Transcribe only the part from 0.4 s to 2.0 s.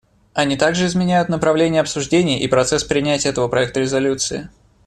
также изменяют направление